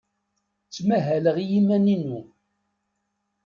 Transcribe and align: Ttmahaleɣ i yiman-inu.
Ttmahaleɣ 0.65 1.35
i 1.39 1.45
yiman-inu. 1.51 2.21